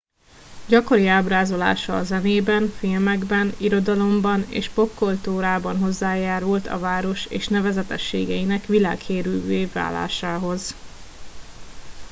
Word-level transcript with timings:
gyakori 0.67 1.07
ábrázolása 1.07 1.97
a 1.97 2.03
zenében 2.03 2.67
filmekben 2.79 3.53
irodalomban 3.57 4.41
és 4.49 4.69
popkultúrában 4.69 5.77
hozzájárult 5.77 6.67
a 6.67 6.79
város 6.79 7.25
és 7.25 7.47
nevezetességeinek 7.47 8.65
világhírűvé 8.65 9.65
válásához 9.65 10.75